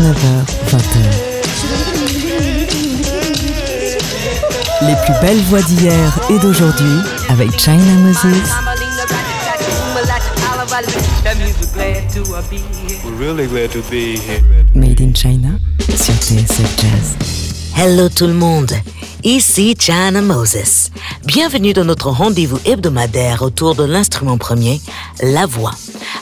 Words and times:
19h, 0.00 0.16
20h. 0.70 0.96
Les 4.80 4.96
plus 5.04 5.12
belles 5.20 5.42
voix 5.42 5.60
d'hier 5.60 6.18
et 6.30 6.38
d'aujourd'hui 6.38 7.00
avec 7.28 7.50
China 7.60 7.92
Moses. 7.98 8.24
Made 14.74 15.00
in 15.02 15.12
China 15.14 15.50
sur 15.94 16.14
TSF 16.14 16.80
Jazz. 16.80 17.16
Hello 17.76 18.08
tout 18.08 18.26
le 18.26 18.32
monde, 18.32 18.72
ici 19.22 19.76
China 19.78 20.22
Moses. 20.22 20.90
Bienvenue 21.26 21.74
dans 21.74 21.84
notre 21.84 22.08
rendez-vous 22.08 22.58
hebdomadaire 22.64 23.42
autour 23.42 23.74
de 23.74 23.84
l'instrument 23.84 24.38
premier, 24.38 24.80
la 25.22 25.44
voix. 25.44 25.74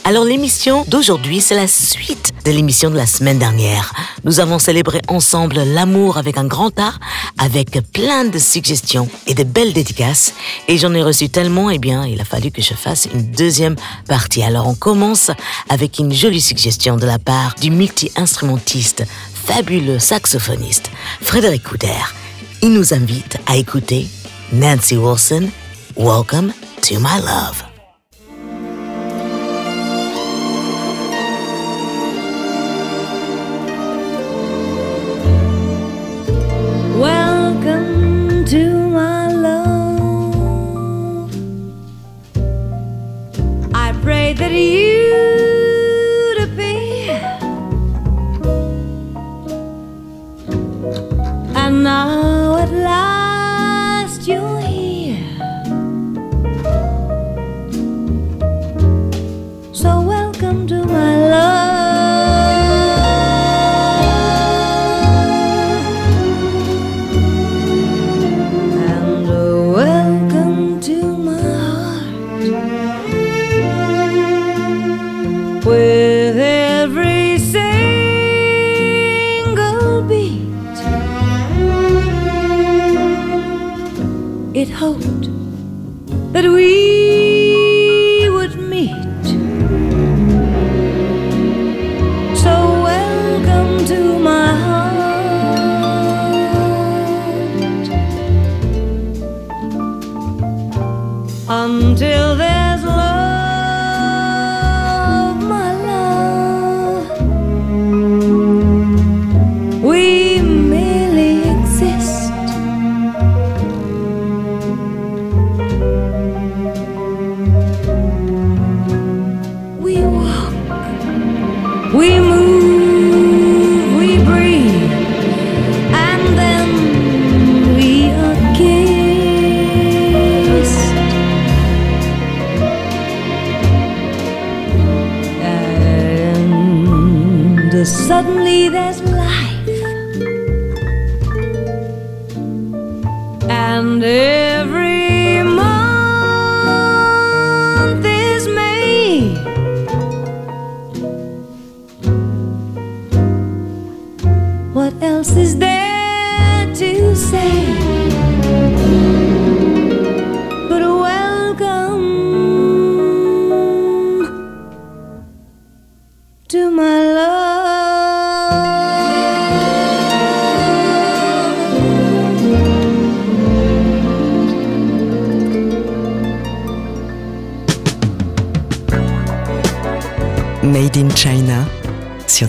Alors 0.04 0.24
l'émission 0.24 0.84
d'aujourd'hui, 0.88 1.40
c'est 1.40 1.54
la 1.54 1.68
suite 1.68 2.17
de 2.48 2.52
l'émission 2.54 2.90
de 2.90 2.96
la 2.96 3.04
semaine 3.04 3.38
dernière. 3.38 3.92
Nous 4.24 4.40
avons 4.40 4.58
célébré 4.58 5.02
ensemble 5.08 5.56
l'amour 5.64 6.16
avec 6.16 6.38
un 6.38 6.46
grand 6.46 6.78
art, 6.78 6.98
avec 7.36 7.78
plein 7.92 8.24
de 8.24 8.38
suggestions 8.38 9.06
et 9.26 9.34
de 9.34 9.44
belles 9.44 9.74
dédicaces. 9.74 10.32
Et 10.66 10.78
j'en 10.78 10.94
ai 10.94 11.02
reçu 11.02 11.28
tellement, 11.28 11.68
eh 11.68 11.78
bien, 11.78 12.06
il 12.06 12.18
a 12.22 12.24
fallu 12.24 12.50
que 12.50 12.62
je 12.62 12.72
fasse 12.72 13.06
une 13.12 13.30
deuxième 13.32 13.76
partie. 14.06 14.42
Alors 14.42 14.66
on 14.66 14.74
commence 14.74 15.30
avec 15.68 15.98
une 15.98 16.10
jolie 16.10 16.40
suggestion 16.40 16.96
de 16.96 17.04
la 17.04 17.18
part 17.18 17.54
du 17.60 17.70
multi-instrumentiste, 17.70 19.04
fabuleux 19.34 19.98
saxophoniste, 19.98 20.90
Frédéric 21.20 21.64
Couder. 21.64 22.00
Il 22.62 22.72
nous 22.72 22.94
invite 22.94 23.36
à 23.46 23.58
écouter 23.58 24.06
Nancy 24.54 24.96
Wilson, 24.96 25.50
Welcome 25.98 26.54
to 26.80 26.98
My 26.98 27.20
Love. 27.20 27.67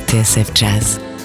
TSF 0.09 0.55
Jazz. 0.55 1.18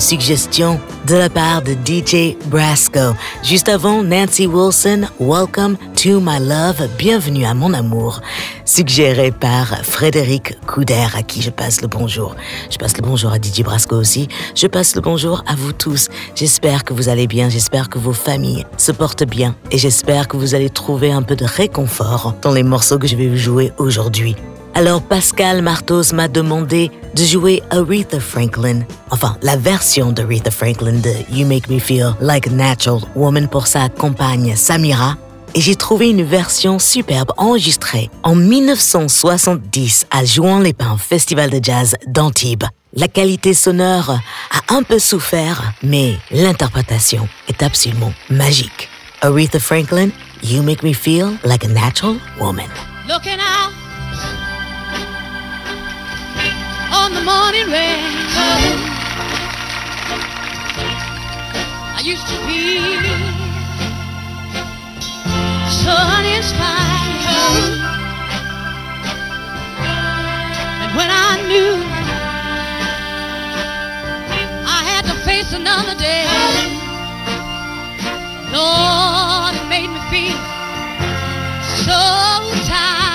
Suggestion 0.00 0.80
de 1.06 1.16
la 1.16 1.28
part 1.28 1.62
de 1.62 1.72
DJ 1.72 2.36
Brasco. 2.46 3.14
Juste 3.42 3.68
avant, 3.68 4.02
Nancy 4.02 4.46
Wilson, 4.46 5.06
Welcome 5.18 5.76
to 6.02 6.20
My 6.20 6.38
Love, 6.38 6.88
Bienvenue 6.98 7.44
à 7.44 7.54
mon 7.54 7.72
amour, 7.72 8.20
suggéré 8.64 9.30
par 9.30 9.84
Frédéric 9.84 10.58
Couder, 10.66 11.06
à 11.16 11.22
qui 11.22 11.42
je 11.42 11.50
passe 11.50 11.80
le 11.80 11.88
bonjour. 11.88 12.34
Je 12.70 12.78
passe 12.78 12.96
le 12.96 13.02
bonjour 13.02 13.32
à 13.32 13.36
DJ 13.36 13.62
Brasco 13.62 13.96
aussi. 13.96 14.28
Je 14.54 14.66
passe 14.66 14.94
le 14.94 15.00
bonjour 15.00 15.44
à 15.46 15.54
vous 15.54 15.72
tous. 15.72 16.08
J'espère 16.34 16.84
que 16.84 16.92
vous 16.92 17.08
allez 17.08 17.26
bien, 17.26 17.48
j'espère 17.48 17.88
que 17.88 17.98
vos 17.98 18.12
familles 18.12 18.66
se 18.76 18.92
portent 18.92 19.24
bien 19.24 19.54
et 19.70 19.78
j'espère 19.78 20.28
que 20.28 20.36
vous 20.36 20.54
allez 20.54 20.70
trouver 20.70 21.12
un 21.12 21.22
peu 21.22 21.36
de 21.36 21.44
réconfort 21.44 22.34
dans 22.42 22.52
les 22.52 22.62
morceaux 22.62 22.98
que 22.98 23.06
je 23.06 23.16
vais 23.16 23.28
vous 23.28 23.36
jouer 23.36 23.72
aujourd'hui. 23.78 24.36
Alors 24.76 25.00
Pascal 25.00 25.62
Martos 25.62 26.12
m'a 26.12 26.28
demandé 26.28 26.90
de 27.14 27.24
jouer 27.24 27.62
Aretha 27.70 28.20
Franklin, 28.20 28.80
enfin 29.10 29.38
la 29.40 29.56
version 29.56 30.12
d'Aretha 30.12 30.50
Franklin 30.50 30.98
de 31.00 31.12
You 31.32 31.46
Make 31.46 31.70
Me 31.70 31.78
Feel 31.78 32.14
Like 32.20 32.46
a 32.46 32.50
Natural 32.50 33.00
Woman 33.14 33.48
pour 33.48 33.68
sa 33.68 33.88
compagne 33.88 34.54
Samira. 34.54 35.16
Et 35.54 35.62
j'ai 35.62 35.76
trouvé 35.76 36.10
une 36.10 36.24
version 36.24 36.78
superbe 36.78 37.32
enregistrée 37.38 38.10
en 38.22 38.34
1970 38.34 40.08
à 40.10 40.26
Jouan-les-Pins 40.26 40.98
Festival 40.98 41.48
de 41.48 41.64
Jazz 41.64 41.96
d'Antibes. 42.06 42.64
La 42.92 43.08
qualité 43.08 43.54
sonore 43.54 44.10
a 44.10 44.74
un 44.74 44.82
peu 44.82 44.98
souffert, 44.98 45.72
mais 45.82 46.16
l'interprétation 46.30 47.26
est 47.48 47.62
absolument 47.62 48.12
magique. 48.28 48.90
Aretha 49.22 49.58
Franklin, 49.58 50.10
You 50.44 50.62
Make 50.62 50.82
Me 50.82 50.92
Feel 50.92 51.38
Like 51.44 51.64
a 51.64 51.68
Natural 51.68 52.16
Woman. 52.38 52.68
on 57.02 57.12
the 57.12 57.20
morning 57.20 57.66
rain, 57.70 58.00
I 61.98 62.00
used 62.02 62.26
to 62.32 62.36
be 62.48 62.62
so 65.82 65.92
uninspired. 66.18 67.16
And 70.82 70.90
when 70.98 71.10
I 71.28 71.32
knew 71.50 71.74
I 74.76 74.80
had 74.90 75.04
to 75.10 75.14
face 75.28 75.52
another 75.52 75.94
day, 76.08 76.26
Lord, 78.56 79.54
it 79.54 79.66
made 79.68 79.90
me 79.94 80.00
feel 80.10 80.38
so 81.84 82.00
tired. 82.64 83.05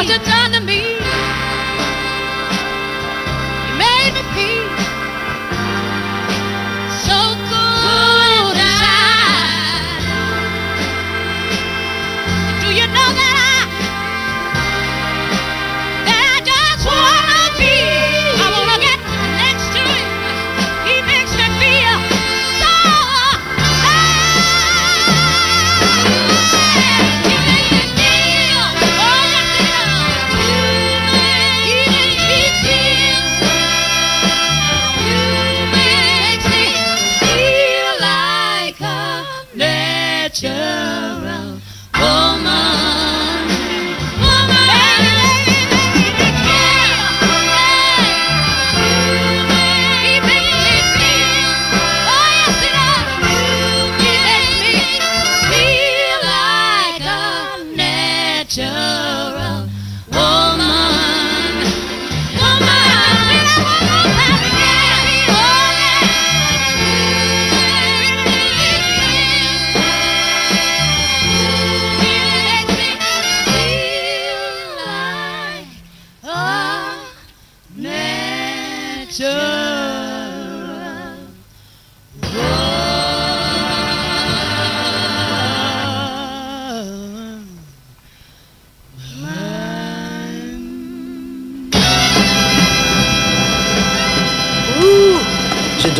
What 0.00 0.08
you, 0.08 0.14
what 0.14 0.24
you 0.24 0.32
done 0.32 0.52
to 0.52 0.60
me? 0.60 1.09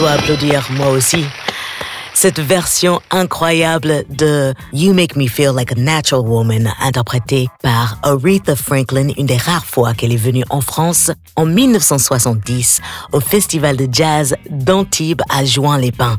Dois 0.00 0.12
applaudir 0.12 0.66
moi 0.70 0.88
aussi. 0.88 1.26
Cette 2.14 2.40
version 2.40 3.02
incroyable 3.10 4.04
de 4.08 4.54
You 4.72 4.94
Make 4.94 5.14
Me 5.14 5.26
Feel 5.28 5.52
Like 5.54 5.72
a 5.72 5.74
Natural 5.74 6.22
Woman, 6.26 6.72
interprétée 6.80 7.48
par 7.62 7.98
Aretha 8.02 8.56
Franklin, 8.56 9.08
une 9.18 9.26
des 9.26 9.36
rares 9.36 9.66
fois 9.66 9.92
qu'elle 9.92 10.12
est 10.12 10.16
venue 10.16 10.44
en 10.48 10.62
France 10.62 11.10
en 11.36 11.44
1970 11.44 12.80
au 13.12 13.20
Festival 13.20 13.76
de 13.76 13.88
jazz 13.92 14.34
d'Antibes 14.48 15.22
à 15.28 15.44
Juan-les-Pins. 15.44 16.18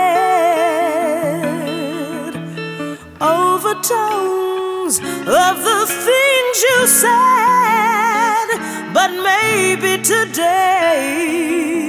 Over 3.19 3.73
tones 3.81 4.99
of 4.99 5.63
the 5.67 5.85
things 6.07 6.63
you 6.63 6.87
said, 6.87 8.47
but 8.93 9.11
maybe 9.21 10.01
today 10.01 11.86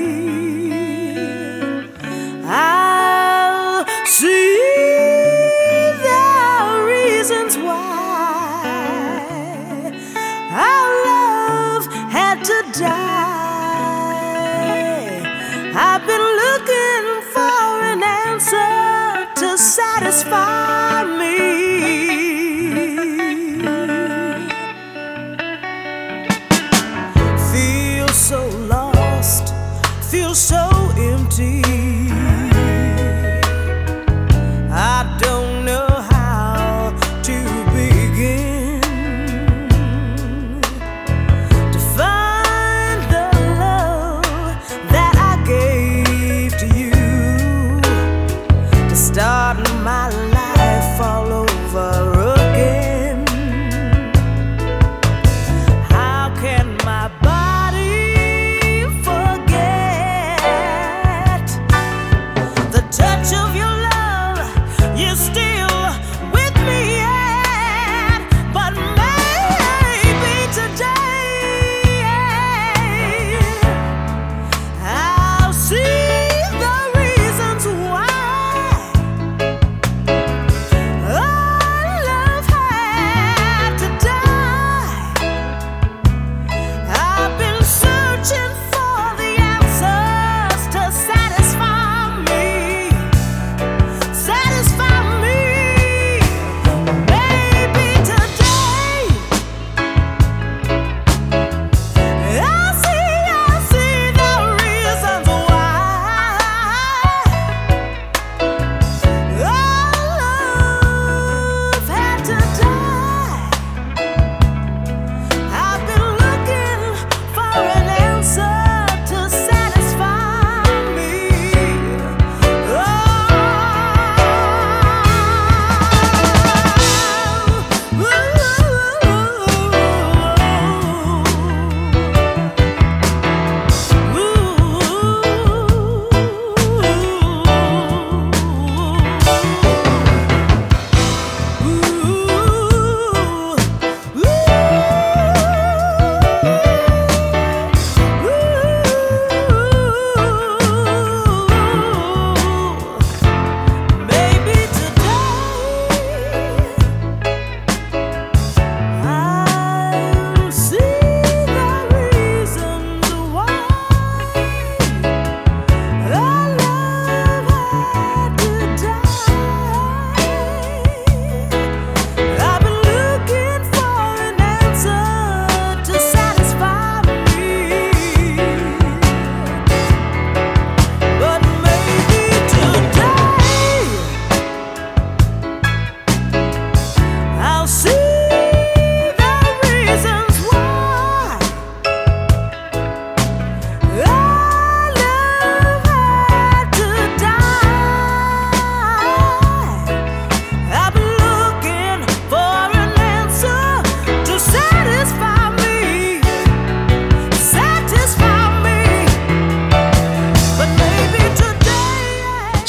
fire. 20.29 20.78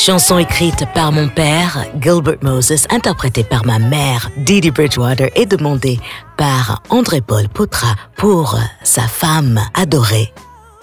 Chanson 0.09 0.39
écrite 0.39 0.87
par 0.95 1.11
mon 1.11 1.29
père, 1.29 1.85
Gilbert 2.01 2.39
Moses, 2.41 2.87
interprétée 2.89 3.43
par 3.43 3.63
ma 3.63 3.77
mère, 3.77 4.31
Didi 4.37 4.71
Bridgewater, 4.71 5.29
et 5.35 5.45
demandée 5.45 5.99
par 6.35 6.81
André-Paul 6.89 7.47
Potra 7.47 7.95
pour 8.17 8.57
sa 8.81 9.03
femme 9.03 9.61
adorée, 9.75 10.33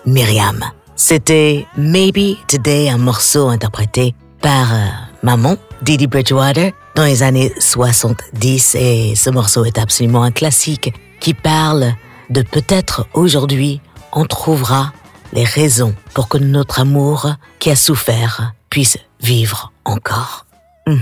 Myriam. 0.05 0.65
C'était 0.95 1.67
Maybe 1.77 2.37
Today, 2.47 2.89
un 2.89 2.99
morceau 2.99 3.49
interprété 3.49 4.15
par 4.41 4.73
euh, 4.73 4.87
maman, 5.25 5.57
Didi 5.83 6.07
Bridgewater, 6.07 6.71
dans 6.95 7.05
les 7.05 7.25
années 7.25 7.53
70, 7.59 8.77
et 8.77 9.17
ce 9.17 9.31
morceau 9.31 9.65
est 9.65 9.79
absolument 9.79 10.23
un 10.23 10.31
classique 10.31 10.95
qui 11.19 11.35
parle 11.35 11.95
de 12.31 12.43
peut-être 12.43 13.09
aujourd'hui 13.13 13.81
on 14.13 14.25
trouvera 14.25 14.93
les 15.33 15.43
raisons 15.43 15.97
pour 16.15 16.29
que 16.29 16.39
notre 16.39 16.79
amour 16.79 17.33
qui 17.59 17.71
a 17.71 17.77
souffert 17.77 18.53
puisse 18.71 18.99
vivre 19.21 19.73
encore. 19.85 20.47
Hmm, 20.87 20.97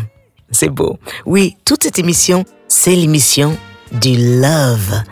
c'est 0.51 0.69
beau. 0.69 0.99
Oui, 1.27 1.57
toute 1.65 1.83
cette 1.83 1.99
émission, 1.99 2.45
c'est 2.69 2.95
l'émission 2.95 3.57
du 3.93 4.41
love. 4.41 5.03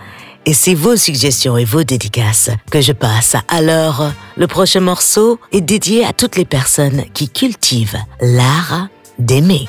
Et 0.45 0.55
c'est 0.55 0.75
vos 0.75 0.97
suggestions 0.97 1.57
et 1.57 1.65
vos 1.65 1.85
dédicaces 1.85 2.51
que 2.71 2.81
je 2.81 2.93
passe. 2.93 3.37
Alors, 3.47 4.11
le 4.37 4.47
prochain 4.49 4.81
morceau 4.81 5.39
est 5.53 5.61
dédié 5.61 6.05
à 6.05 6.13
toutes 6.13 6.37
les 6.37 6.45
personnes 6.45 7.05
qui 7.15 7.29
cultivent 7.29 7.99
l'art 8.21 8.89
d'aimer. 9.21 9.69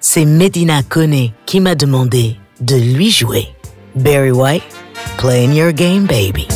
C'est 0.00 0.24
Medina 0.24 0.82
Kone 0.82 1.30
qui 1.46 1.60
m'a 1.60 1.76
demandé 1.76 2.36
de 2.60 2.74
lui 2.74 3.12
jouer. 3.12 3.46
Barry 3.94 4.32
White, 4.32 4.64
playing 5.18 5.54
your 5.54 5.72
game, 5.72 6.06
baby. 6.06 6.48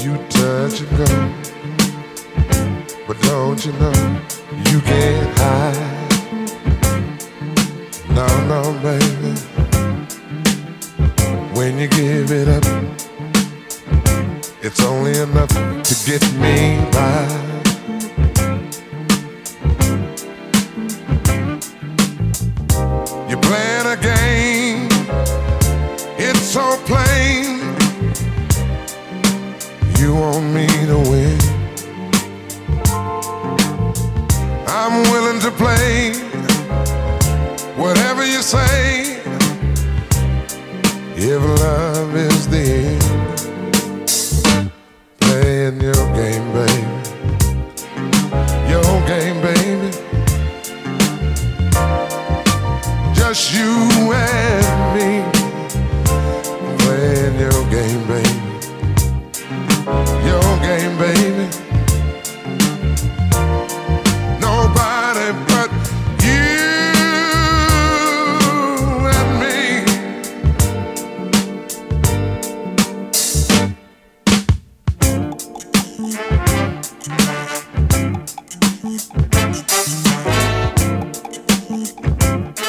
You 0.00 0.16
touch 0.30 0.80
a. 0.80 1.47
But 3.08 3.18
don't 3.22 3.64
you 3.64 3.72
know 3.72 4.20
you 4.70 4.80
can't 4.82 5.38
hide? 5.38 6.08
No, 8.10 8.26
no, 8.52 8.62
baby. 8.82 9.32
When 11.56 11.78
you 11.78 11.88
give 11.88 12.30
it 12.30 12.48
up, 12.48 12.64
it's 14.60 14.82
only 14.84 15.16
enough 15.18 15.48
to 15.48 15.94
get 16.04 16.22
me 16.34 16.76
by. 16.92 17.24
You're 23.26 23.40
playing 23.40 23.86
a 23.86 23.96
game, 24.02 24.86
it's 26.18 26.40
so 26.40 26.76
plain. 26.84 27.74
You 29.98 30.14
want 30.14 30.44
me 30.52 30.66
to 30.84 30.98
win. 31.10 31.27
plane. 35.58 36.07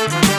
Bye. 0.09 0.38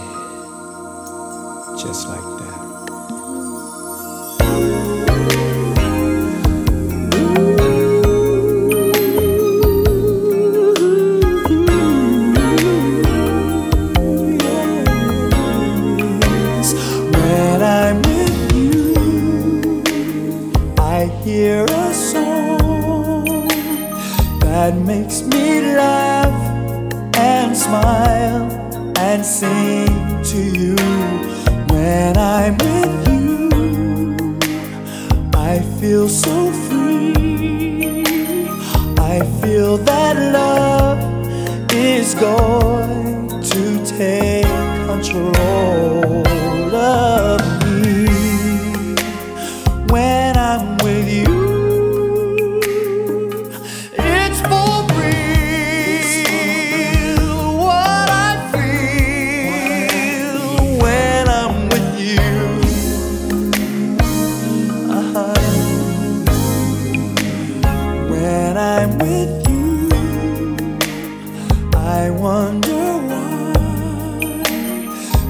I 71.93 72.09
wonder 72.09 72.83
why 73.09 74.43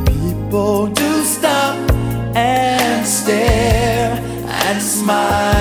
people 0.06 0.88
do 0.88 1.24
stop 1.24 1.76
and 2.36 3.06
stare 3.06 4.13
and 4.67 4.80
smile. 4.80 5.61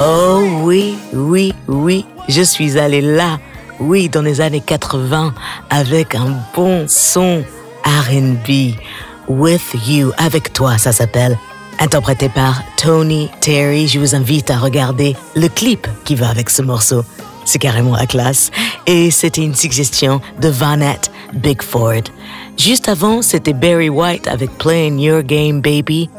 Oh 0.00 0.42
oui, 0.64 0.96
oui, 1.12 1.54
oui, 1.68 2.04
je 2.28 2.42
suis 2.42 2.78
allée 2.78 3.00
là, 3.00 3.38
oui, 3.78 4.08
dans 4.08 4.22
les 4.22 4.40
années 4.40 4.60
80, 4.60 5.32
avec 5.70 6.16
un 6.16 6.36
bon 6.52 6.86
son 6.88 7.44
RB. 7.84 8.74
With 9.28 9.62
You, 9.86 10.10
avec 10.18 10.52
toi, 10.52 10.78
ça 10.78 10.90
s'appelle. 10.90 11.38
Interprété 11.78 12.28
par 12.28 12.60
Tony 12.76 13.30
Terry, 13.40 13.86
je 13.86 14.00
vous 14.00 14.16
invite 14.16 14.50
à 14.50 14.58
regarder 14.58 15.16
le 15.36 15.48
clip 15.48 15.86
qui 16.04 16.16
va 16.16 16.28
avec 16.28 16.50
ce 16.50 16.62
morceau. 16.62 17.04
C'est 17.44 17.60
carrément 17.60 17.94
la 17.94 18.06
classe. 18.06 18.50
Et 18.86 19.12
c'était 19.12 19.42
une 19.42 19.54
suggestion 19.54 20.20
de 20.40 20.48
Vanette 20.48 21.10
Bigford. 21.34 22.02
Juste 22.58 22.88
avant, 22.88 23.22
c'était 23.22 23.52
Barry 23.52 23.88
White 23.88 24.26
avec 24.26 24.50
Playing 24.58 24.98
Your 24.98 25.22
Game 25.22 25.60
Baby. 25.60 26.10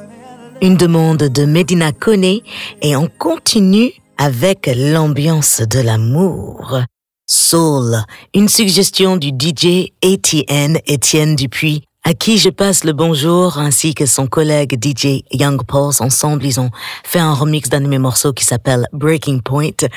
Une 0.62 0.78
demande 0.78 1.24
de 1.24 1.46
Medina 1.46 1.92
Kone 1.92 2.40
et 2.82 2.96
on 2.96 3.08
continue 3.20 3.92
avec 4.18 4.70
l'ambiance 4.76 5.62
de 5.62 5.80
l'amour. 5.80 6.80
Soul, 7.28 7.98
une 8.34 8.48
suggestion 8.48 9.18
du 9.18 9.30
DJ 9.30 9.92
ATN 10.04 10.78
Étienne 10.86 11.36
Dupuis 11.36 11.84
à 12.08 12.14
qui 12.14 12.38
je 12.38 12.50
passe 12.50 12.84
le 12.84 12.94
bonjour, 12.94 13.58
ainsi 13.58 13.96
que 13.96 14.06
son 14.06 14.28
collègue 14.28 14.78
DJ 14.80 15.24
Young 15.32 15.66
Pulse. 15.66 16.02
Ensemble, 16.02 16.46
ils 16.46 16.60
ont 16.60 16.70
fait 17.04 17.18
un 17.18 17.34
remix 17.34 17.68
d'un 17.68 17.82
de 17.82 17.88
mes 17.88 17.98
morceaux 17.98 18.32
qui 18.32 18.46
s'appelle 18.46 18.88
Breaking 18.94 19.40
Point. 19.40 19.88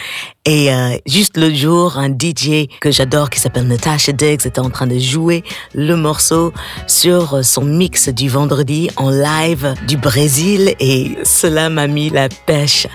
Et 0.47 0.73
euh, 0.73 0.97
juste 1.05 1.37
le 1.37 1.53
jour, 1.53 1.99
un 1.99 2.09
DJ 2.09 2.66
que 2.81 2.90
j'adore 2.90 3.29
qui 3.29 3.38
s'appelle 3.38 3.68
Natasha 3.68 4.12
Diggs 4.12 4.47
était 4.47 4.59
en 4.59 4.71
train 4.71 4.87
de 4.87 4.99
jouer 4.99 5.44
le 5.75 5.97
morceau 5.97 6.55
sur 6.87 7.44
son 7.44 7.64
mix 7.64 8.09
du 8.09 8.31
vendredi 8.31 8.88
en 8.97 9.11
live 9.11 9.75
du 9.87 9.99
Brésil 9.99 10.75
et 10.81 11.18
cela 11.25 11.68
m'a 11.68 11.88
mis 11.88 12.09
la 12.09 12.31
pêche. 12.31 12.87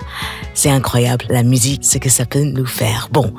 C'est 0.54 0.70
incroyable, 0.70 1.26
la 1.28 1.44
musique, 1.44 1.84
ce 1.84 1.98
que 1.98 2.10
ça 2.10 2.26
peut 2.26 2.42
nous 2.42 2.66
faire. 2.66 3.08
Bon, 3.12 3.32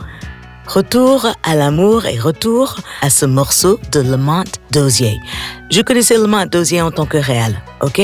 Retour 0.67 1.28
à 1.43 1.56
l'amour 1.56 2.06
et 2.06 2.17
retour 2.19 2.75
à 3.01 3.10
ce 3.10 3.25
morceau 3.25 3.80
de 3.91 3.99
Lamont 4.01 4.43
Dozier. 4.71 5.19
Je 5.69 5.82
connaissais 5.82 6.17
Lamont 6.17 6.45
Dozier 6.47 6.82
en 6.82 6.91
tant 6.91 7.06
que 7.06 7.17
réel, 7.17 7.62
ok? 7.82 8.01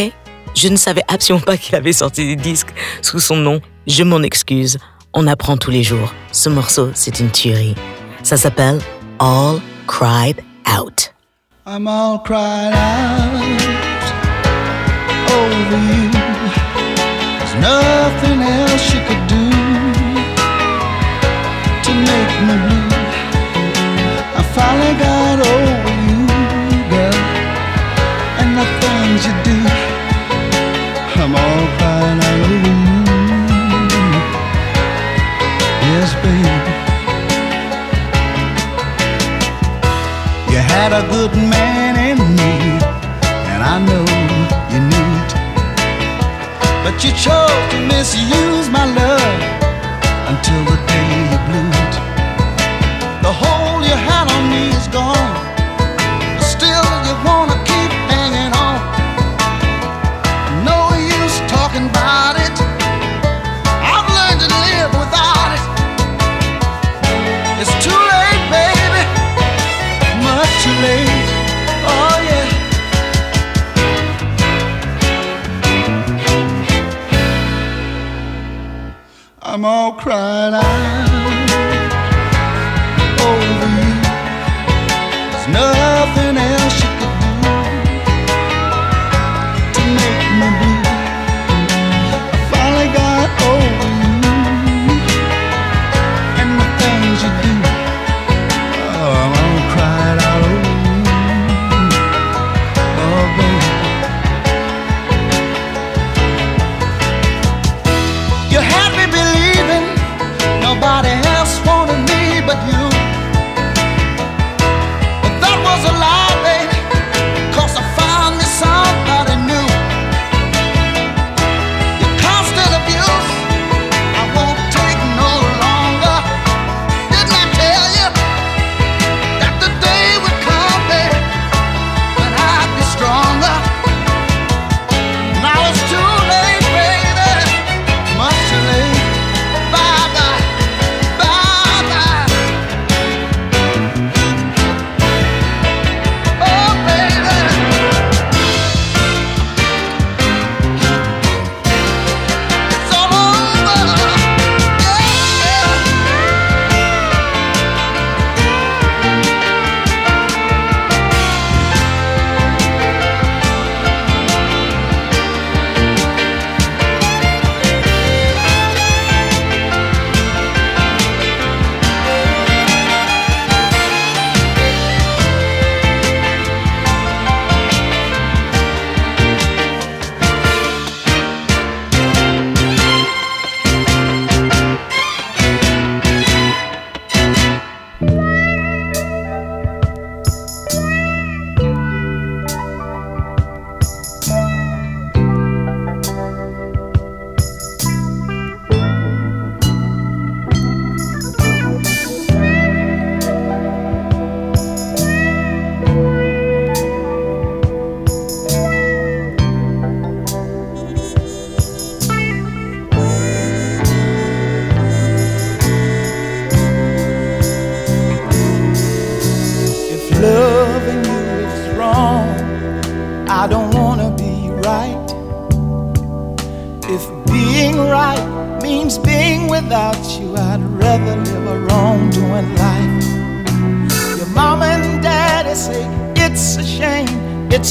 Je 0.56 0.68
ne 0.68 0.76
savais 0.76 1.04
absolument 1.08 1.44
pas 1.44 1.58
qu'il 1.58 1.76
avait 1.76 1.94
sorti 1.94 2.26
des 2.28 2.36
disques 2.36 2.74
sous 3.02 3.20
son 3.20 3.36
nom. 3.38 3.62
Je 3.88 4.04
m'en 4.04 4.22
excuse. 4.22 4.78
On 5.14 5.28
apprend 5.28 5.58
tous 5.58 5.72
les 5.72 5.84
jours. 5.84 6.14
Ce 6.32 6.50
morceau, 6.50 6.92
c'est 6.94 7.20
une 7.20 7.32
tuerie. 7.32 7.76
Ça 8.24 8.38
s'appelle 8.38 8.80
All 9.20 9.60
Cried 9.88 10.42
Out. 10.68 11.14
I'm 11.66 11.88
all 11.88 12.20
cried 12.20 12.74
out 12.74 13.42
over 15.30 15.78
you. 15.78 16.12
There's 17.40 17.56
nothing 17.56 18.42
else 18.42 18.94
you 18.94 19.02
could 19.08 19.28
do 19.28 19.61
to 22.42 23.01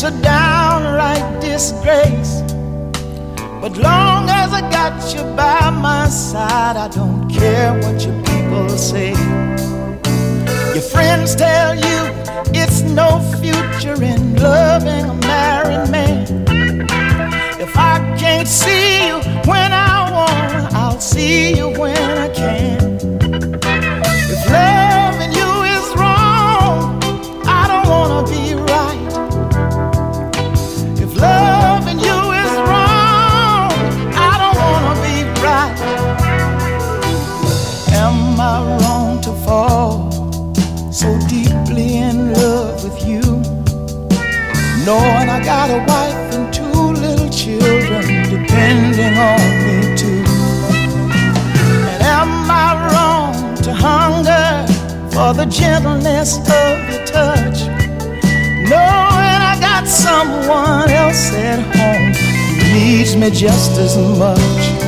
it's 0.03 0.17
a 0.17 0.23
downright 0.23 1.43
disgrace. 1.43 2.41
But 3.61 3.77
long 3.77 4.31
as 4.31 4.51
I 4.51 4.63
got 4.71 5.15
you 5.15 5.23
by 5.37 5.69
my 5.69 6.09
side, 6.09 6.79
I 6.79 6.89
don't 6.89 7.29
care 7.29 7.75
what 7.75 8.03
your 8.07 8.17
people 8.25 8.71
say. 8.71 9.11
Your 10.73 10.87
friends 10.95 11.35
tell 11.35 11.75
you 11.75 11.99
it's 12.55 12.81
no 12.81 13.21
future 13.43 14.03
in 14.03 14.37
loving 14.37 15.05
a 15.05 15.15
married 15.27 15.91
man. 15.91 16.47
If 17.61 17.77
I 17.77 17.99
can't 18.19 18.49
see 18.49 19.07
you 19.07 19.17
when 19.45 19.71
I 19.71 20.11
want, 20.11 20.75
I'll 20.75 20.99
see 20.99 21.55
you 21.55 21.69
when 21.79 21.99
I 21.99 22.29
can. 22.33 22.70
I 45.41 45.43
got 45.43 45.71
a 45.71 45.79
wife 45.89 46.35
and 46.35 46.53
two 46.53 46.71
little 47.01 47.31
children 47.31 48.29
depending 48.29 49.17
on 49.17 49.41
me 49.65 49.97
too. 49.97 50.23
And 51.89 52.03
am 52.03 52.51
I 52.51 52.69
wrong 52.93 53.55
to 53.63 53.73
hunger 53.73 54.67
for 55.11 55.33
the 55.33 55.47
gentleness 55.47 56.37
of 56.37 56.91
your 56.91 57.07
touch? 57.07 57.63
Knowing 58.69 59.41
I 59.51 59.57
got 59.59 59.89
someone 59.89 60.91
else 60.91 61.33
at 61.33 61.61
home 61.75 62.13
who 62.13 62.75
needs 62.75 63.17
me 63.17 63.31
just 63.31 63.79
as 63.79 63.97
much. 63.97 64.80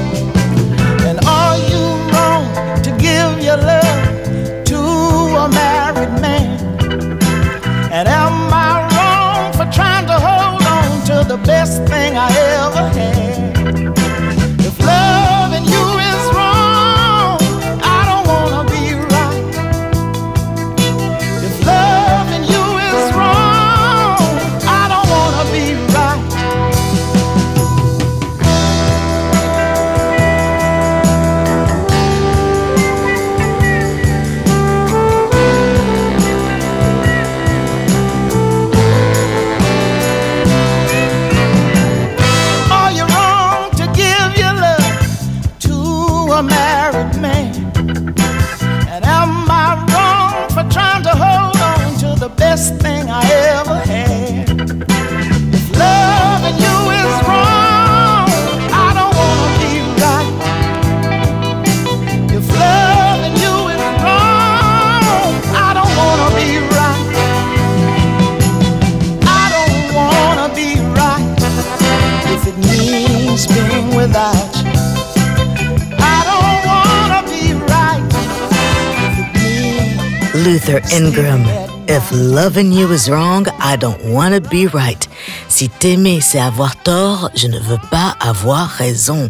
Loving 82.12 82.72
you 82.72 82.92
is 82.92 83.08
wrong, 83.08 83.46
I 83.58 83.76
don't 83.76 84.04
wanna 84.04 84.40
be 84.40 84.66
right. 84.66 85.08
Si 85.48 85.68
t'aimer 85.68 86.20
c'est 86.20 86.40
avoir 86.40 86.76
tort, 86.82 87.30
je 87.34 87.48
ne 87.48 87.58
veux 87.58 87.80
pas 87.90 88.14
avoir 88.20 88.68
raison. 88.68 89.28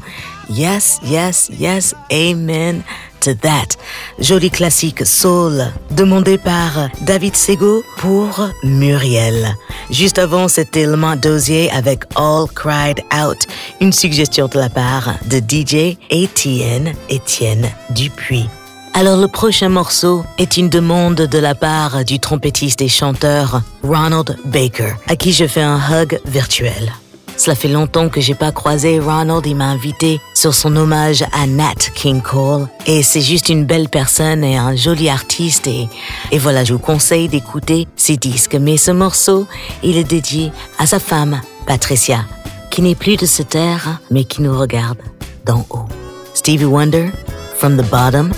Yes, 0.51 1.01
yes, 1.05 1.51
yes, 1.59 1.95
amen 2.11 2.83
to 3.20 3.35
that. 3.35 3.76
Joli 4.18 4.51
classique 4.51 5.07
soul, 5.07 5.72
demandé 5.93 6.37
par 6.37 6.91
David 7.03 7.37
Sego 7.37 7.83
pour 7.99 8.49
Muriel. 8.64 9.57
Juste 9.91 10.18
avant, 10.18 10.49
c'était 10.49 10.85
Lamont 10.85 11.16
Dozier 11.16 11.70
avec 11.70 12.05
All 12.16 12.47
Cried 12.55 13.03
Out, 13.14 13.47
une 13.80 13.93
suggestion 13.93 14.49
de 14.49 14.59
la 14.59 14.68
part 14.68 15.14
de 15.30 15.39
DJ 15.39 15.97
Étienne 16.11 16.95
Étienne 17.09 17.70
Dupuis. 17.91 18.49
Alors 18.95 19.16
le 19.16 19.26
prochain 19.26 19.70
morceau 19.70 20.22
est 20.36 20.59
une 20.59 20.68
demande 20.68 21.16
de 21.16 21.38
la 21.38 21.55
part 21.55 22.05
du 22.05 22.20
trompettiste 22.20 22.82
et 22.82 22.88
chanteur 22.88 23.62
Ronald 23.82 24.36
Baker, 24.45 24.93
à 25.09 25.16
qui 25.16 25.32
je 25.32 25.47
fais 25.47 25.62
un 25.62 25.78
hug 25.78 26.20
virtuel. 26.26 26.93
Cela 27.38 27.57
fait 27.57 27.68
longtemps 27.68 28.11
que 28.11 28.20
j'ai 28.20 28.34
pas 28.34 28.53
croisé 28.53 29.01
Ronald, 29.01 29.47
il 29.47 29.57
m'a 29.57 29.64
invité 29.64 30.20
sur 30.34 30.53
son 30.53 30.76
hommage 30.76 31.24
à 31.32 31.47
Nat 31.47 31.90
King 31.95 32.20
Cole 32.20 32.68
et 32.86 33.03
c'est 33.03 33.22
juste 33.22 33.49
une 33.49 33.64
belle 33.64 33.88
personne 33.88 34.45
et 34.45 34.59
un 34.59 34.76
joli 34.76 35.09
artiste 35.09 35.66
et, 35.66 35.88
et 36.30 36.38
voilà, 36.38 36.62
je 36.62 36.74
vous 36.74 36.78
conseille 36.78 37.28
d'écouter 37.28 37.88
ses 37.97 38.18
disques. 38.18 38.57
Mais 38.57 38.76
ce 38.76 38.90
morceau, 38.90 39.47
il 39.82 39.97
est 39.97 40.05
dédié 40.05 40.53
à 40.78 40.86
sa 40.86 40.99
femme, 40.99 41.40
Patricia, 41.66 42.26
qui 42.70 42.82
n'est 42.82 42.95
plus 42.95 43.16
de 43.16 43.24
cette 43.24 43.49
terre 43.49 44.01
mais 44.11 44.24
qui 44.24 44.43
nous 44.43 44.57
regarde 44.57 44.99
d'en 45.47 45.66
haut. 45.70 45.86
Stevie 46.34 46.66
Wonder, 46.66 47.11
From 47.57 47.78
the 47.78 47.88
Bottom 47.90 48.32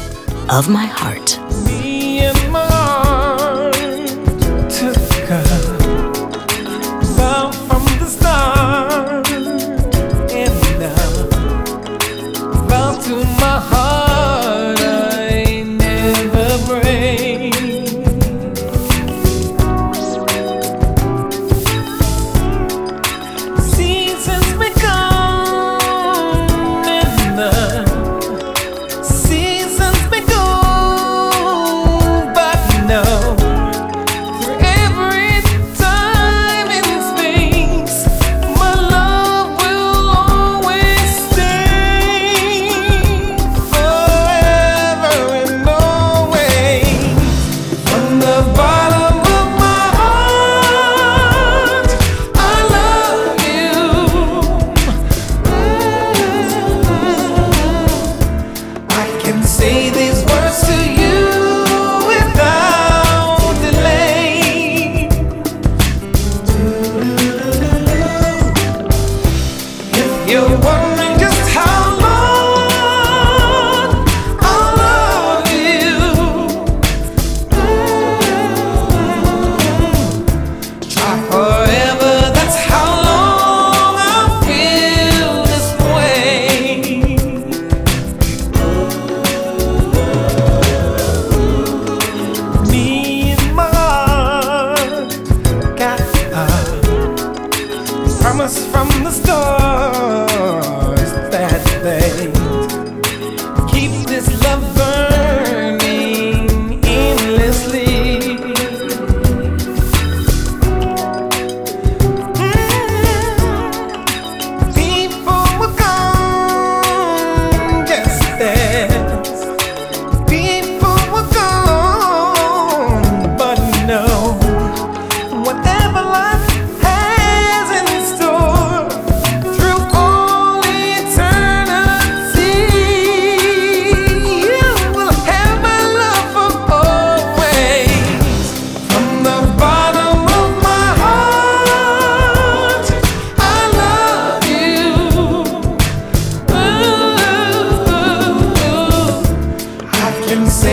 of 0.51 0.69
My 0.69 0.85
Heart. 0.85 1.44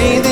say 0.02 0.31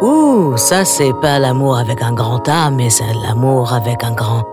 Ouh, 0.00 0.56
ça, 0.56 0.84
c'est 0.84 1.12
pas 1.12 1.38
l'amour 1.38 1.76
avec 1.76 2.02
un 2.02 2.12
grand 2.12 2.48
A, 2.48 2.70
mais 2.70 2.88
c'est 2.88 3.12
l'amour 3.14 3.72
avec 3.72 4.04
un 4.04 4.12
grand 4.12 4.44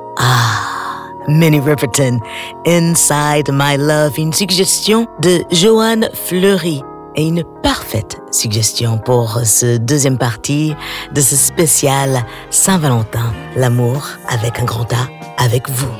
Minnie 1.27 1.59
Riperton, 1.59 2.19
Inside 2.65 3.51
My 3.51 3.77
Love, 3.77 4.13
une 4.17 4.33
suggestion 4.33 5.07
de 5.21 5.43
Joanne 5.51 6.09
Fleury 6.13 6.81
et 7.15 7.23
une 7.27 7.43
parfaite 7.63 8.17
suggestion 8.31 8.97
pour 8.97 9.39
ce 9.43 9.77
deuxième 9.77 10.17
partie 10.17 10.75
de 11.13 11.21
ce 11.21 11.35
spécial 11.35 12.25
Saint-Valentin, 12.49 13.33
l'amour 13.55 14.07
avec 14.27 14.59
un 14.59 14.65
grand 14.65 14.91
A, 14.93 15.07
avec 15.37 15.69
vous. 15.69 15.91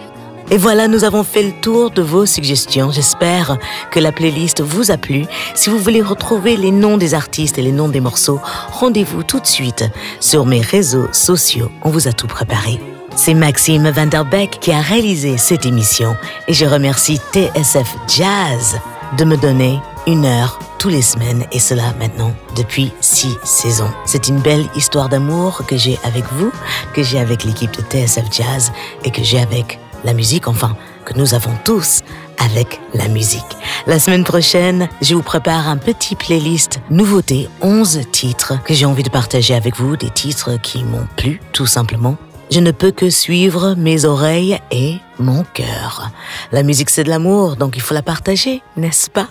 Et 0.52 0.58
voilà, 0.58 0.88
nous 0.88 1.04
avons 1.04 1.24
fait 1.24 1.42
le 1.42 1.54
tour 1.54 1.90
de 1.90 2.04
vos 2.04 2.28
suggestions. 2.28 2.92
J'espère 2.92 3.58
que 3.90 4.00
la 4.00 4.12
playlist 4.12 4.62
vous 4.62 4.92
a 4.92 4.98
plu. 4.98 5.26
Si 5.56 5.72
vous 5.72 5.80
voulez 5.80 6.04
retrouver 6.04 6.56
les 6.56 6.70
noms 6.70 6.98
des 6.98 7.16
artistes 7.16 7.58
et 7.58 7.64
les 7.64 7.72
noms 7.72 7.90
des 7.90 8.00
morceaux, 8.00 8.40
rendez-vous 8.72 9.24
tout 9.24 9.40
de 9.40 9.48
suite 9.48 9.86
sur 10.20 10.46
mes 10.46 10.62
réseaux 10.62 11.12
sociaux. 11.14 11.72
On 11.82 11.90
vous 11.90 12.08
a 12.08 12.14
tout 12.14 12.28
préparé. 12.28 12.80
C'est 13.16 13.34
Maxime 13.34 13.90
Vanderbeck 13.90 14.60
qui 14.60 14.72
a 14.72 14.82
réalisé 14.82 15.38
cette 15.38 15.66
émission 15.66 16.16
et 16.48 16.54
je 16.54 16.66
remercie 16.66 17.20
TSF 17.32 17.96
Jazz 18.08 18.78
de 19.18 19.24
me 19.24 19.38
donner 19.38 19.80
une 20.06 20.26
heure 20.26 20.60
tous 20.78 20.90
les 20.90 21.02
semaines 21.02 21.46
et 21.52 21.60
cela 21.60 21.94
maintenant 21.98 22.34
depuis 22.56 22.92
six 23.00 23.38
saisons. 23.44 23.90
C'est 24.06 24.28
une 24.28 24.40
belle 24.40 24.66
histoire 24.76 25.08
d'amour 25.08 25.64
que 25.66 25.78
j'ai 25.78 25.98
avec 26.04 26.26
vous, 26.34 26.52
que 26.94 27.04
j'ai 27.04 27.18
avec 27.18 27.46
l'équipe 27.46 27.72
de 27.72 27.82
TSF 27.82 28.26
Jazz 28.32 28.72
et 29.06 29.12
que 29.12 29.24
j'ai 29.24 29.40
avec 29.40 29.80
la 30.04 30.14
musique, 30.14 30.48
enfin, 30.48 30.76
que 31.06 31.14
nous 31.18 31.34
avons 31.34 31.54
tous 31.64 32.02
avec 32.38 32.82
la 32.94 33.08
musique. 33.08 33.58
La 33.88 33.98
semaine 33.98 34.26
prochaine, 34.26 34.90
je 35.02 35.16
vous 35.16 35.24
prépare 35.24 35.70
un 35.70 35.78
petit 35.78 36.16
playlist 36.16 36.80
nouveautés, 36.90 37.48
11 37.62 38.02
titres 38.12 38.62
que 38.64 38.74
j'ai 38.74 38.86
envie 38.86 39.04
de 39.04 39.10
partager 39.10 39.56
avec 39.56 39.78
vous, 39.78 39.96
des 39.96 40.10
titres 40.10 40.60
qui 40.62 40.84
m'ont 40.84 41.08
plu 41.16 41.40
tout 41.54 41.66
simplement. 41.66 42.18
Je 42.52 42.60
ne 42.60 42.72
peux 42.72 42.92
que 42.92 43.10
suivre 43.10 43.76
mes 43.76 44.06
oreilles 44.06 44.60
et 44.72 44.96
mon 45.20 45.44
cœur. 45.54 46.12
La 46.52 46.64
musique 46.64 46.90
c'est 46.90 47.04
de 47.04 47.10
l'amour, 47.10 47.56
donc 47.56 47.76
il 47.76 47.82
faut 47.82 47.94
la 47.94 48.02
partager, 48.02 48.62
n'est-ce 48.78 49.10
pas? 49.10 49.28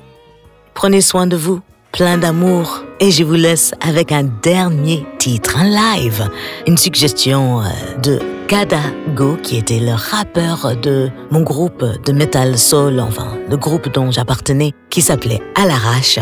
Prenez 0.74 1.00
soin 1.00 1.26
de 1.26 1.36
vous, 1.36 1.60
plein 1.92 2.18
d'amour. 2.18 2.82
Et 3.00 3.10
je 3.10 3.22
vous 3.22 3.34
laisse 3.34 3.72
avec 3.80 4.10
un 4.10 4.24
dernier 4.24 5.06
titre, 5.18 5.58
un 5.58 5.96
live. 5.96 6.28
Une 6.66 6.76
suggestion 6.76 7.60
euh, 7.60 7.64
de 8.02 8.18
Kadago, 8.48 9.36
qui 9.42 9.56
était 9.56 9.78
le 9.78 9.92
rappeur 9.92 10.76
de 10.76 11.10
mon 11.30 11.42
groupe 11.42 11.84
de 12.04 12.12
metal 12.12 12.58
soul, 12.58 12.98
enfin, 13.00 13.38
le 13.48 13.56
groupe 13.56 13.92
dont 13.92 14.10
j'appartenais, 14.10 14.72
qui 14.90 15.02
s'appelait 15.02 15.40
À 15.54 15.66
l'arrache. 15.66 16.18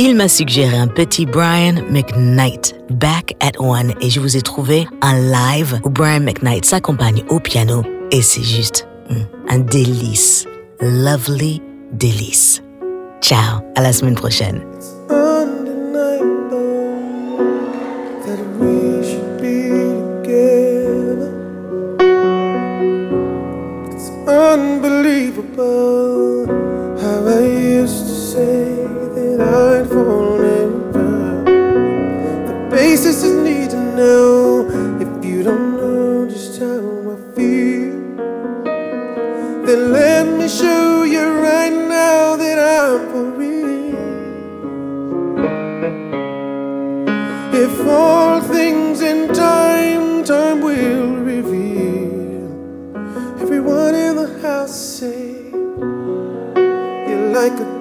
Il 0.00 0.14
m'a 0.14 0.28
suggéré 0.28 0.76
un 0.76 0.86
petit 0.86 1.26
Brian 1.26 1.82
McKnight, 1.90 2.76
Back 2.88 3.34
at 3.40 3.60
One, 3.60 3.94
et 4.00 4.10
je 4.10 4.20
vous 4.20 4.36
ai 4.36 4.42
trouvé 4.42 4.86
un 5.02 5.18
live 5.18 5.80
où 5.82 5.90
Brian 5.90 6.20
McKnight 6.20 6.64
s'accompagne 6.64 7.24
au 7.30 7.40
piano, 7.40 7.82
et 8.12 8.22
c'est 8.22 8.44
juste 8.44 8.86
mm, 9.10 9.16
un 9.48 9.58
délice. 9.58 10.46
Lovely 10.80 11.60
délice. 11.90 12.62
Ciao, 13.20 13.60
à 13.74 13.82
la 13.82 13.92
semaine 13.92 14.14
prochaine. 14.14 14.62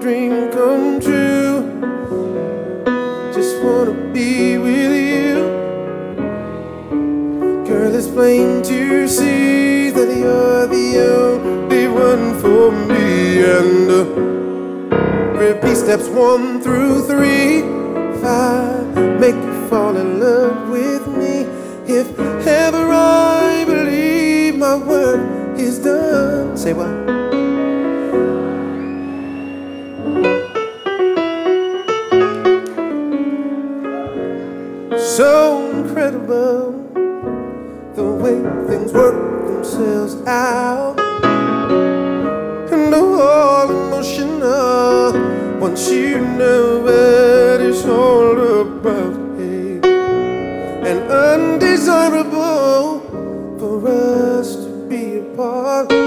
Dream 0.08 0.49
come 0.51 1.01
true. 1.01 1.60
Just 3.36 3.62
wanna 3.62 3.91
be 4.14 4.58
with 4.58 4.93
you. 5.12 5.36
Girl, 7.68 7.93
it's 7.93 8.08
plain 8.08 8.64
to 8.64 9.05
see 9.10 9.89
that 9.89 10.10
you're 10.22 10.66
the 10.68 10.88
only 11.14 11.89
one 11.89 12.39
for 12.39 12.72
me. 12.72 13.43
And 13.58 13.91
uh, 13.91 14.05
repeat 15.43 15.76
steps 15.76 16.08
one 16.08 16.62
through 16.62 17.01
three, 17.12 17.64
five, 18.22 18.88
make 19.20 19.36
you 19.36 19.68
fall 19.68 19.97
in 19.97 20.22
love 20.22 20.70
with 20.70 21.05
me. 21.20 21.36
If 21.86 22.08
ever 22.47 22.84
I 22.93 23.66
believe 23.66 24.55
my 24.55 24.78
work 24.78 25.60
is 25.60 25.80
done, 25.80 26.55
say 26.55 26.72
what? 26.72 27.16
So 35.18 35.72
incredible 35.72 36.74
the 37.95 38.05
way 38.22 38.38
things 38.68 38.93
work 38.93 39.47
themselves 39.47 40.15
out. 40.28 40.99
And 42.72 42.93
all 42.93 43.68
emotional 43.68 45.13
once 45.59 45.89
you 45.89 46.20
know 46.20 46.82
what 46.82 47.61
it's 47.61 47.84
all 47.86 48.61
about. 48.61 49.15
Hey. 49.39 49.82
And 50.88 50.99
undesirable 51.11 53.01
for 53.57 53.88
us 53.88 54.55
to 54.55 54.70
be 54.88 55.18
apart. 55.18 56.07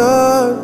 love. 0.00 0.59